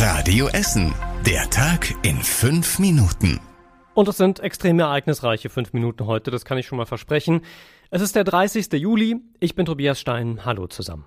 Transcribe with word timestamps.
Radio 0.00 0.46
Essen. 0.46 0.94
Der 1.26 1.50
Tag 1.50 1.92
in 2.04 2.18
fünf 2.18 2.78
Minuten. 2.78 3.40
Und 3.94 4.06
es 4.06 4.16
sind 4.16 4.38
extrem 4.38 4.78
ereignisreiche 4.78 5.48
fünf 5.48 5.72
Minuten 5.72 6.06
heute, 6.06 6.30
das 6.30 6.44
kann 6.44 6.56
ich 6.56 6.68
schon 6.68 6.78
mal 6.78 6.86
versprechen. 6.86 7.40
Es 7.90 8.00
ist 8.00 8.14
der 8.14 8.22
30. 8.22 8.72
Juli. 8.74 9.16
Ich 9.40 9.56
bin 9.56 9.66
Tobias 9.66 9.98
Stein. 9.98 10.44
Hallo 10.44 10.68
zusammen. 10.68 11.04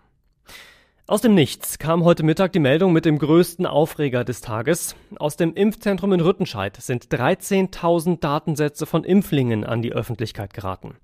Aus 1.08 1.22
dem 1.22 1.36
Nichts 1.36 1.80
kam 1.80 2.04
heute 2.04 2.24
Mittag 2.24 2.52
die 2.52 2.60
Meldung 2.60 2.92
mit 2.92 3.06
dem 3.06 3.18
größten 3.18 3.66
Aufreger 3.66 4.26
des 4.26 4.42
Tages. 4.42 4.98
Aus 5.18 5.38
dem 5.38 5.54
Impfzentrum 5.54 6.12
in 6.12 6.20
Rüttenscheid 6.20 6.76
sind 6.76 7.06
13.000 7.06 8.20
Datensätze 8.20 8.86
von 8.86 9.06
Impflingen 9.06 9.64
an 9.64 9.82
die 9.82 9.94
Öffentlichkeit 9.94 10.54
geraten. 10.54 10.98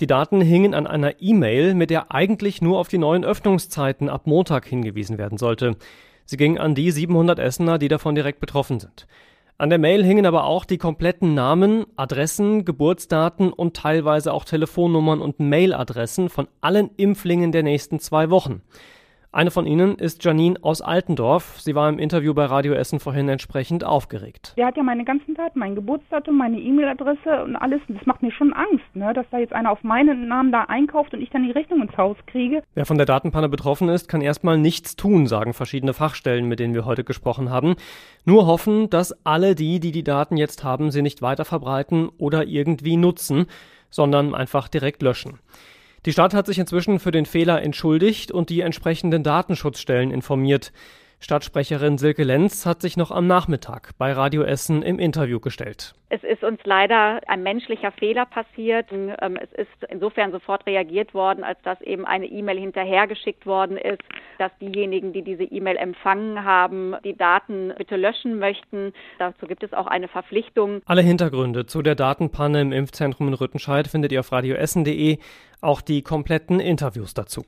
Die 0.00 0.06
Daten 0.06 0.42
hingen 0.42 0.74
an 0.74 0.86
einer 0.86 1.22
E-Mail, 1.22 1.72
mit 1.72 1.88
der 1.88 2.12
eigentlich 2.12 2.60
nur 2.60 2.78
auf 2.78 2.88
die 2.88 2.98
neuen 2.98 3.24
Öffnungszeiten 3.24 4.10
ab 4.10 4.26
Montag 4.26 4.66
hingewiesen 4.66 5.16
werden 5.16 5.38
sollte. 5.38 5.78
Sie 6.24 6.36
ging 6.36 6.58
an 6.58 6.74
die 6.74 6.90
700 6.90 7.38
Essener, 7.38 7.78
die 7.78 7.88
davon 7.88 8.14
direkt 8.14 8.40
betroffen 8.40 8.80
sind. 8.80 9.06
An 9.58 9.70
der 9.70 9.78
Mail 9.78 10.04
hingen 10.04 10.26
aber 10.26 10.44
auch 10.44 10.64
die 10.64 10.78
kompletten 10.78 11.34
Namen, 11.34 11.84
Adressen, 11.96 12.64
Geburtsdaten 12.64 13.52
und 13.52 13.76
teilweise 13.76 14.32
auch 14.32 14.44
Telefonnummern 14.44 15.20
und 15.20 15.38
Mailadressen 15.38 16.28
von 16.28 16.48
allen 16.60 16.90
Impflingen 16.96 17.52
der 17.52 17.62
nächsten 17.62 18.00
zwei 18.00 18.30
Wochen. 18.30 18.62
Eine 19.34 19.50
von 19.50 19.64
ihnen 19.64 19.94
ist 19.94 20.22
Janine 20.22 20.58
aus 20.60 20.82
Altendorf. 20.82 21.58
Sie 21.58 21.74
war 21.74 21.88
im 21.88 21.98
Interview 21.98 22.34
bei 22.34 22.44
Radio 22.44 22.74
Essen 22.74 23.00
vorhin 23.00 23.30
entsprechend 23.30 23.82
aufgeregt. 23.82 24.52
Der 24.58 24.66
hat 24.66 24.76
ja 24.76 24.82
meine 24.82 25.06
ganzen 25.06 25.34
Daten, 25.34 25.58
mein 25.58 25.74
Geburtsdatum, 25.74 26.36
meine 26.36 26.60
E-Mail-Adresse 26.60 27.42
und 27.42 27.56
alles. 27.56 27.80
Das 27.88 28.04
macht 28.04 28.20
mir 28.20 28.30
schon 28.30 28.52
Angst, 28.52 28.84
ne? 28.92 29.14
dass 29.14 29.24
da 29.30 29.38
jetzt 29.38 29.54
einer 29.54 29.70
auf 29.70 29.82
meinen 29.84 30.28
Namen 30.28 30.52
da 30.52 30.64
einkauft 30.64 31.14
und 31.14 31.22
ich 31.22 31.30
dann 31.30 31.44
die 31.44 31.50
Rechnung 31.50 31.80
ins 31.80 31.96
Haus 31.96 32.18
kriege. 32.26 32.62
Wer 32.74 32.84
von 32.84 32.98
der 32.98 33.06
Datenpanne 33.06 33.48
betroffen 33.48 33.88
ist, 33.88 34.06
kann 34.06 34.20
erstmal 34.20 34.58
nichts 34.58 34.96
tun, 34.96 35.26
sagen 35.26 35.54
verschiedene 35.54 35.94
Fachstellen, 35.94 36.46
mit 36.46 36.60
denen 36.60 36.74
wir 36.74 36.84
heute 36.84 37.02
gesprochen 37.02 37.48
haben. 37.48 37.76
Nur 38.26 38.46
hoffen, 38.46 38.90
dass 38.90 39.24
alle 39.24 39.54
die, 39.54 39.80
die 39.80 39.92
die 39.92 40.04
Daten 40.04 40.36
jetzt 40.36 40.62
haben, 40.62 40.90
sie 40.90 41.00
nicht 41.00 41.22
weiter 41.22 41.46
verbreiten 41.46 42.10
oder 42.18 42.44
irgendwie 42.44 42.98
nutzen, 42.98 43.46
sondern 43.88 44.34
einfach 44.34 44.68
direkt 44.68 45.00
löschen. 45.00 45.38
Die 46.04 46.12
Stadt 46.12 46.34
hat 46.34 46.46
sich 46.46 46.58
inzwischen 46.58 46.98
für 46.98 47.12
den 47.12 47.26
Fehler 47.26 47.62
entschuldigt 47.62 48.32
und 48.32 48.50
die 48.50 48.60
entsprechenden 48.60 49.22
Datenschutzstellen 49.22 50.10
informiert. 50.10 50.72
Stadtsprecherin 51.20 51.98
Silke 51.98 52.24
Lenz 52.24 52.66
hat 52.66 52.82
sich 52.82 52.96
noch 52.96 53.12
am 53.12 53.28
Nachmittag 53.28 53.92
bei 53.96 54.12
Radio 54.12 54.42
Essen 54.42 54.82
im 54.82 54.98
Interview 54.98 55.38
gestellt. 55.38 55.94
Es 56.08 56.24
ist 56.24 56.42
uns 56.42 56.58
leider 56.64 57.20
ein 57.28 57.44
menschlicher 57.44 57.92
Fehler 57.92 58.26
passiert. 58.26 58.90
Ähm, 58.90 59.38
es 59.40 59.52
ist 59.52 59.68
insofern 59.88 60.32
sofort 60.32 60.66
reagiert 60.66 61.14
worden, 61.14 61.44
als 61.44 61.62
dass 61.62 61.80
eben 61.82 62.04
eine 62.04 62.26
E-Mail 62.26 62.58
hinterhergeschickt 62.58 63.46
worden 63.46 63.76
ist, 63.76 64.02
dass 64.38 64.50
diejenigen, 64.60 65.12
die 65.12 65.22
diese 65.22 65.44
E-Mail 65.44 65.76
empfangen 65.76 66.42
haben, 66.42 66.96
die 67.04 67.16
Daten 67.16 67.72
bitte 67.78 67.94
löschen 67.94 68.40
möchten. 68.40 68.92
Dazu 69.20 69.46
gibt 69.46 69.62
es 69.62 69.72
auch 69.72 69.86
eine 69.86 70.08
Verpflichtung. 70.08 70.82
Alle 70.86 71.02
Hintergründe 71.02 71.66
zu 71.66 71.82
der 71.82 71.94
Datenpanne 71.94 72.60
im 72.60 72.72
Impfzentrum 72.72 73.28
in 73.28 73.34
Rüttenscheid 73.34 73.86
findet 73.86 74.10
ihr 74.10 74.20
auf 74.20 74.32
radioessen.de, 74.32 75.18
auch 75.62 75.80
die 75.80 76.02
kompletten 76.02 76.60
Interviews 76.60 77.14
dazu. 77.14 77.44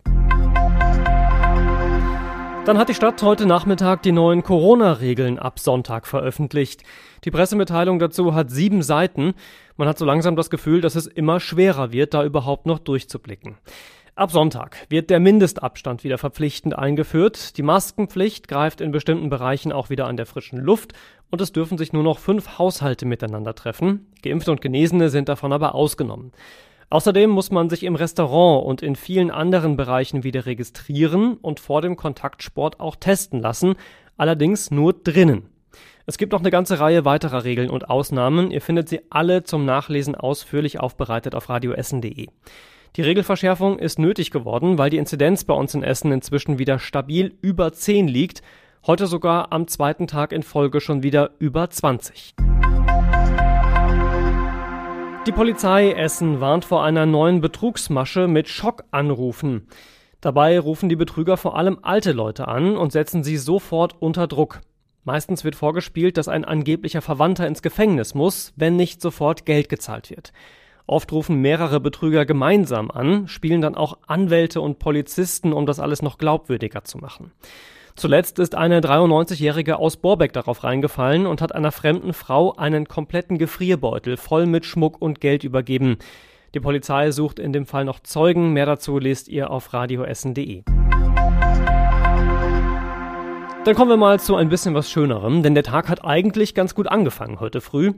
Dann 2.64 2.78
hat 2.78 2.88
die 2.88 2.94
Stadt 2.94 3.22
heute 3.22 3.44
Nachmittag 3.44 4.02
die 4.02 4.12
neuen 4.12 4.42
Corona-Regeln 4.42 5.38
ab 5.38 5.58
Sonntag 5.58 6.06
veröffentlicht. 6.06 6.82
Die 7.24 7.30
Pressemitteilung 7.30 7.98
dazu 7.98 8.34
hat 8.34 8.50
sieben 8.50 8.82
Seiten. 8.82 9.34
Man 9.76 9.86
hat 9.86 9.98
so 9.98 10.06
langsam 10.06 10.34
das 10.34 10.48
Gefühl, 10.48 10.80
dass 10.80 10.94
es 10.94 11.06
immer 11.06 11.40
schwerer 11.40 11.92
wird, 11.92 12.14
da 12.14 12.24
überhaupt 12.24 12.64
noch 12.64 12.78
durchzublicken. 12.78 13.58
Ab 14.14 14.30
Sonntag 14.30 14.86
wird 14.88 15.10
der 15.10 15.20
Mindestabstand 15.20 16.04
wieder 16.04 16.16
verpflichtend 16.16 16.78
eingeführt. 16.78 17.58
Die 17.58 17.62
Maskenpflicht 17.62 18.48
greift 18.48 18.80
in 18.80 18.92
bestimmten 18.92 19.28
Bereichen 19.28 19.72
auch 19.72 19.90
wieder 19.90 20.06
an 20.06 20.16
der 20.16 20.24
frischen 20.24 20.58
Luft 20.58 20.92
und 21.30 21.40
es 21.42 21.52
dürfen 21.52 21.76
sich 21.76 21.92
nur 21.92 22.04
noch 22.04 22.18
fünf 22.18 22.56
Haushalte 22.58 23.04
miteinander 23.04 23.54
treffen. 23.54 24.06
Geimpfte 24.22 24.52
und 24.52 24.60
Genesene 24.60 25.10
sind 25.10 25.28
davon 25.28 25.52
aber 25.52 25.74
ausgenommen. 25.74 26.32
Außerdem 26.90 27.30
muss 27.30 27.50
man 27.50 27.70
sich 27.70 27.82
im 27.82 27.96
Restaurant 27.96 28.66
und 28.66 28.82
in 28.82 28.96
vielen 28.96 29.30
anderen 29.30 29.76
Bereichen 29.76 30.24
wieder 30.24 30.46
registrieren 30.46 31.34
und 31.34 31.60
vor 31.60 31.82
dem 31.82 31.96
Kontaktsport 31.96 32.80
auch 32.80 32.96
testen 32.96 33.40
lassen, 33.40 33.74
allerdings 34.16 34.70
nur 34.70 34.92
drinnen. 34.92 35.48
Es 36.06 36.18
gibt 36.18 36.32
noch 36.32 36.40
eine 36.40 36.50
ganze 36.50 36.80
Reihe 36.80 37.04
weiterer 37.04 37.44
Regeln 37.44 37.70
und 37.70 37.88
Ausnahmen. 37.88 38.50
Ihr 38.50 38.60
findet 38.60 38.88
sie 38.88 39.00
alle 39.08 39.42
zum 39.42 39.64
Nachlesen 39.64 40.14
ausführlich 40.14 40.78
aufbereitet 40.78 41.34
auf 41.34 41.48
radioessen.de. 41.48 42.28
Die 42.96 43.02
Regelverschärfung 43.02 43.78
ist 43.78 43.98
nötig 43.98 44.30
geworden, 44.30 44.78
weil 44.78 44.90
die 44.90 44.98
Inzidenz 44.98 45.44
bei 45.44 45.54
uns 45.54 45.74
in 45.74 45.82
Essen 45.82 46.12
inzwischen 46.12 46.58
wieder 46.58 46.78
stabil 46.78 47.34
über 47.40 47.72
10 47.72 48.06
liegt, 48.06 48.42
heute 48.86 49.06
sogar 49.06 49.50
am 49.50 49.66
zweiten 49.66 50.06
Tag 50.06 50.32
in 50.32 50.42
Folge 50.42 50.80
schon 50.80 51.02
wieder 51.02 51.30
über 51.38 51.68
20. 51.68 52.34
Die 55.26 55.32
Polizei 55.32 55.92
Essen 55.92 56.40
warnt 56.40 56.66
vor 56.66 56.84
einer 56.84 57.06
neuen 57.06 57.40
Betrugsmasche 57.40 58.28
mit 58.28 58.46
Schockanrufen. 58.46 59.68
Dabei 60.20 60.58
rufen 60.58 60.90
die 60.90 60.96
Betrüger 60.96 61.38
vor 61.38 61.56
allem 61.56 61.78
alte 61.80 62.12
Leute 62.12 62.46
an 62.46 62.76
und 62.76 62.92
setzen 62.92 63.24
sie 63.24 63.38
sofort 63.38 63.96
unter 64.02 64.26
Druck. 64.26 64.60
Meistens 65.02 65.42
wird 65.42 65.56
vorgespielt, 65.56 66.18
dass 66.18 66.28
ein 66.28 66.44
angeblicher 66.44 67.00
Verwandter 67.00 67.46
ins 67.46 67.62
Gefängnis 67.62 68.14
muss, 68.14 68.52
wenn 68.56 68.76
nicht 68.76 69.00
sofort 69.00 69.46
Geld 69.46 69.70
gezahlt 69.70 70.10
wird. 70.10 70.34
Oft 70.86 71.10
rufen 71.10 71.40
mehrere 71.40 71.80
Betrüger 71.80 72.26
gemeinsam 72.26 72.90
an, 72.90 73.26
spielen 73.26 73.62
dann 73.62 73.76
auch 73.76 73.96
Anwälte 74.06 74.60
und 74.60 74.78
Polizisten, 74.78 75.54
um 75.54 75.64
das 75.64 75.80
alles 75.80 76.02
noch 76.02 76.18
glaubwürdiger 76.18 76.84
zu 76.84 76.98
machen. 76.98 77.32
Zuletzt 77.96 78.40
ist 78.40 78.56
eine 78.56 78.80
93-Jährige 78.80 79.78
aus 79.78 79.96
Borbeck 79.96 80.32
darauf 80.32 80.64
reingefallen 80.64 81.26
und 81.26 81.40
hat 81.40 81.54
einer 81.54 81.70
fremden 81.70 82.12
Frau 82.12 82.52
einen 82.54 82.88
kompletten 82.88 83.38
Gefrierbeutel 83.38 84.16
voll 84.16 84.46
mit 84.46 84.66
Schmuck 84.66 85.00
und 85.00 85.20
Geld 85.20 85.44
übergeben. 85.44 85.98
Die 86.54 86.60
Polizei 86.60 87.12
sucht 87.12 87.38
in 87.38 87.52
dem 87.52 87.66
Fall 87.66 87.84
noch 87.84 88.00
Zeugen. 88.00 88.52
Mehr 88.52 88.66
dazu 88.66 88.98
lest 88.98 89.28
ihr 89.28 89.50
auf 89.50 89.72
radioessen.de. 89.72 90.64
Dann 93.64 93.74
kommen 93.74 93.90
wir 93.90 93.96
mal 93.96 94.18
zu 94.18 94.34
ein 94.34 94.48
bisschen 94.48 94.74
was 94.74 94.90
Schönerem, 94.90 95.44
denn 95.44 95.54
der 95.54 95.62
Tag 95.62 95.88
hat 95.88 96.04
eigentlich 96.04 96.54
ganz 96.54 96.74
gut 96.74 96.88
angefangen 96.88 97.38
heute 97.38 97.60
früh. 97.60 97.92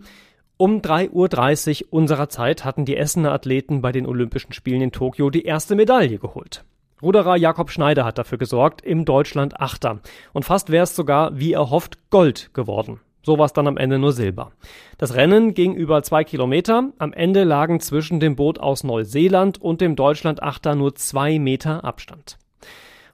Um 0.59 0.81
3.30 0.81 1.84
Uhr 1.84 1.93
unserer 1.93 2.28
Zeit 2.28 2.65
hatten 2.67 2.84
die 2.84 2.97
Essener 2.97 3.33
Athleten 3.33 3.81
bei 3.81 3.93
den 3.93 4.07
Olympischen 4.07 4.53
Spielen 4.53 4.83
in 4.83 4.93
Tokio 4.93 5.31
die 5.31 5.45
erste 5.45 5.75
Medaille 5.75 6.19
geholt. 6.19 6.65
Ruderer 7.03 7.37
Jakob 7.37 7.71
Schneider 7.71 8.07
hat 8.07 8.17
dafür 8.17 8.39
gesorgt, 8.39 8.81
im 8.81 9.05
Deutschland 9.05 9.61
Achter. 9.61 10.01
Und 10.33 10.45
fast 10.47 10.71
wäre 10.71 10.84
es 10.84 10.97
sogar, 10.97 11.39
wie 11.39 11.53
erhofft, 11.53 11.99
Gold 12.09 12.55
geworden. 12.55 13.01
So 13.23 13.39
war 13.39 13.45
es 13.45 13.53
dann 13.53 13.67
am 13.67 13.77
Ende 13.77 13.99
nur 13.99 14.12
Silber. 14.12 14.53
Das 14.97 15.15
Rennen 15.15 15.53
ging 15.53 15.75
über 15.75 16.03
zwei 16.03 16.25
Kilometer. 16.25 16.93
Am 16.99 17.12
Ende 17.12 17.45
lagen 17.45 17.81
zwischen 17.81 18.19
dem 18.19 18.37
Boot 18.37 18.61
aus 18.61 18.83
Neuseeland 18.83 19.61
und 19.61 19.81
dem 19.81 19.95
Deutschland 19.95 20.43
Achter 20.43 20.75
nur 20.75 20.95
zwei 20.95 21.39
Meter 21.39 21.84
Abstand. 21.84 22.39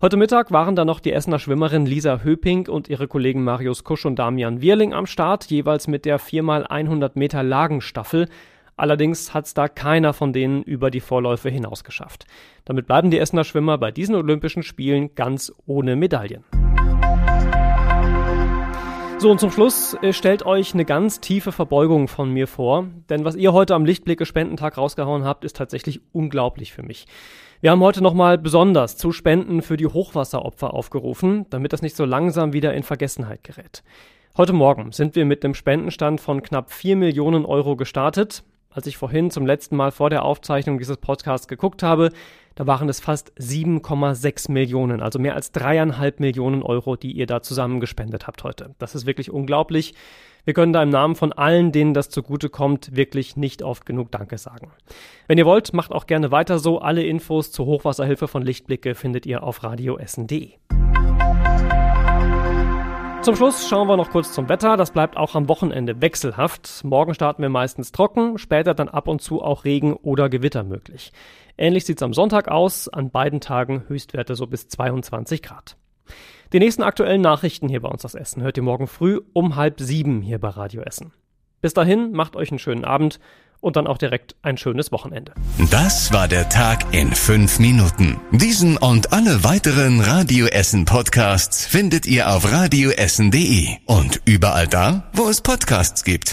Heute 0.00 0.16
Mittag 0.16 0.52
waren 0.52 0.76
dann 0.76 0.86
noch 0.86 1.00
die 1.00 1.12
Essener 1.12 1.38
Schwimmerin 1.38 1.86
Lisa 1.86 2.22
Höping 2.22 2.68
und 2.68 2.88
ihre 2.88 3.08
Kollegen 3.08 3.42
Marius 3.42 3.84
Kusch 3.84 4.04
und 4.04 4.18
Damian 4.18 4.60
Wierling 4.60 4.92
am 4.92 5.06
Start, 5.06 5.44
jeweils 5.44 5.88
mit 5.88 6.04
der 6.04 6.20
4x100 6.20 7.12
Meter 7.14 7.42
Lagenstaffel. 7.42 8.28
Allerdings 8.76 9.34
hat 9.34 9.46
es 9.46 9.54
da 9.54 9.68
keiner 9.68 10.12
von 10.12 10.32
denen 10.32 10.62
über 10.62 10.90
die 10.90 11.00
Vorläufe 11.00 11.50
hinaus 11.50 11.84
geschafft. 11.84 12.26
Damit 12.64 12.86
bleiben 12.86 13.10
die 13.10 13.18
Essener 13.18 13.44
Schwimmer 13.44 13.78
bei 13.78 13.90
diesen 13.90 14.14
Olympischen 14.14 14.62
Spielen 14.62 15.14
ganz 15.14 15.52
ohne 15.66 15.96
Medaillen. 15.96 16.44
So, 19.22 19.30
und 19.30 19.38
zum 19.38 19.52
Schluss 19.52 19.94
äh, 20.02 20.12
stellt 20.12 20.44
euch 20.44 20.74
eine 20.74 20.84
ganz 20.84 21.20
tiefe 21.20 21.52
Verbeugung 21.52 22.08
von 22.08 22.32
mir 22.32 22.48
vor, 22.48 22.88
denn 23.08 23.24
was 23.24 23.36
ihr 23.36 23.52
heute 23.52 23.76
am 23.76 23.84
Lichtblicke 23.84 24.26
Spendentag 24.26 24.76
rausgehauen 24.76 25.22
habt, 25.22 25.44
ist 25.44 25.54
tatsächlich 25.54 26.00
unglaublich 26.10 26.72
für 26.72 26.82
mich. 26.82 27.06
Wir 27.60 27.70
haben 27.70 27.82
heute 27.82 28.02
nochmal 28.02 28.36
besonders 28.36 28.96
zu 28.96 29.12
Spenden 29.12 29.62
für 29.62 29.76
die 29.76 29.86
Hochwasseropfer 29.86 30.74
aufgerufen, 30.74 31.46
damit 31.50 31.72
das 31.72 31.82
nicht 31.82 31.94
so 31.94 32.04
langsam 32.04 32.52
wieder 32.52 32.74
in 32.74 32.82
Vergessenheit 32.82 33.44
gerät. 33.44 33.84
Heute 34.36 34.54
Morgen 34.54 34.90
sind 34.90 35.14
wir 35.14 35.24
mit 35.24 35.44
einem 35.44 35.54
Spendenstand 35.54 36.20
von 36.20 36.42
knapp 36.42 36.72
4 36.72 36.96
Millionen 36.96 37.44
Euro 37.44 37.76
gestartet. 37.76 38.42
Als 38.74 38.86
ich 38.86 38.96
vorhin 38.96 39.30
zum 39.30 39.46
letzten 39.46 39.76
Mal 39.76 39.90
vor 39.90 40.10
der 40.10 40.24
Aufzeichnung 40.24 40.78
dieses 40.78 40.96
Podcasts 40.96 41.48
geguckt 41.48 41.82
habe, 41.82 42.10
da 42.54 42.66
waren 42.66 42.88
es 42.88 43.00
fast 43.00 43.32
7,6 43.38 44.50
Millionen, 44.50 45.00
also 45.00 45.18
mehr 45.18 45.34
als 45.34 45.52
dreieinhalb 45.52 46.20
Millionen 46.20 46.62
Euro, 46.62 46.96
die 46.96 47.12
ihr 47.12 47.26
da 47.26 47.42
zusammengespendet 47.42 48.26
habt 48.26 48.44
heute. 48.44 48.74
Das 48.78 48.94
ist 48.94 49.06
wirklich 49.06 49.30
unglaublich. 49.30 49.94
Wir 50.44 50.54
können 50.54 50.72
da 50.72 50.82
im 50.82 50.90
Namen 50.90 51.14
von 51.14 51.32
allen, 51.32 51.70
denen 51.70 51.94
das 51.94 52.08
zugute 52.08 52.48
kommt, 52.48 52.96
wirklich 52.96 53.36
nicht 53.36 53.62
oft 53.62 53.86
genug 53.86 54.10
Danke 54.10 54.38
sagen. 54.38 54.72
Wenn 55.28 55.38
ihr 55.38 55.46
wollt, 55.46 55.72
macht 55.72 55.92
auch 55.92 56.06
gerne 56.06 56.32
weiter 56.32 56.58
so. 56.58 56.80
Alle 56.80 57.04
Infos 57.04 57.52
zur 57.52 57.66
Hochwasserhilfe 57.66 58.26
von 58.26 58.42
Lichtblicke 58.42 58.94
findet 58.94 59.24
ihr 59.24 59.44
auf 59.44 59.62
radioessen.de. 59.62 60.50
Zum 63.22 63.36
Schluss 63.36 63.68
schauen 63.68 63.86
wir 63.86 63.96
noch 63.96 64.10
kurz 64.10 64.32
zum 64.32 64.48
Wetter. 64.48 64.76
Das 64.76 64.90
bleibt 64.90 65.16
auch 65.16 65.36
am 65.36 65.48
Wochenende 65.48 66.02
wechselhaft. 66.02 66.82
Morgen 66.82 67.14
starten 67.14 67.40
wir 67.40 67.50
meistens 67.50 67.92
trocken, 67.92 68.36
später 68.36 68.74
dann 68.74 68.88
ab 68.88 69.06
und 69.06 69.22
zu 69.22 69.42
auch 69.42 69.64
Regen 69.64 69.94
oder 69.94 70.28
Gewitter 70.28 70.64
möglich. 70.64 71.12
Ähnlich 71.56 71.84
sieht's 71.84 72.02
am 72.02 72.14
Sonntag 72.14 72.48
aus, 72.48 72.88
an 72.88 73.12
beiden 73.12 73.40
Tagen 73.40 73.84
Höchstwerte 73.86 74.34
so 74.34 74.48
bis 74.48 74.66
22 74.66 75.40
Grad. 75.40 75.76
Die 76.52 76.58
nächsten 76.58 76.82
aktuellen 76.82 77.20
Nachrichten 77.20 77.68
hier 77.68 77.82
bei 77.82 77.88
uns 77.88 78.02
das 78.02 78.16
Essen 78.16 78.42
hört 78.42 78.56
ihr 78.56 78.64
morgen 78.64 78.88
früh 78.88 79.20
um 79.34 79.54
halb 79.54 79.78
sieben 79.78 80.20
hier 80.20 80.40
bei 80.40 80.48
Radio 80.48 80.82
Essen. 80.82 81.12
Bis 81.60 81.74
dahin, 81.74 82.10
macht 82.10 82.34
euch 82.34 82.50
einen 82.50 82.58
schönen 82.58 82.84
Abend 82.84 83.20
und 83.62 83.76
dann 83.76 83.86
auch 83.86 83.96
direkt 83.96 84.34
ein 84.42 84.58
schönes 84.58 84.92
Wochenende. 84.92 85.32
Das 85.70 86.12
war 86.12 86.28
der 86.28 86.50
Tag 86.50 86.92
in 86.92 87.12
fünf 87.12 87.58
Minuten. 87.58 88.20
Diesen 88.32 88.76
und 88.76 89.12
alle 89.12 89.44
weiteren 89.44 90.00
Radio 90.00 90.46
Essen 90.46 90.84
Podcasts 90.84 91.64
findet 91.64 92.06
ihr 92.06 92.28
auf 92.28 92.52
radioessen.de 92.52 93.68
und 93.86 94.20
überall 94.26 94.66
da, 94.66 95.10
wo 95.14 95.28
es 95.28 95.40
Podcasts 95.40 96.04
gibt. 96.04 96.30